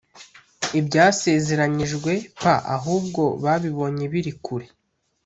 [0.79, 2.11] ibyasezeranyijwe
[2.41, 2.43] p
[2.75, 4.67] Ahubwo babibonye biri kure